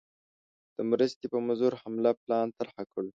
د 0.75 0.77
مرستي 0.89 1.25
په 1.33 1.37
منظور 1.45 1.73
حمله 1.81 2.11
پلان 2.23 2.47
طرح 2.57 2.75
کړ. 2.91 3.03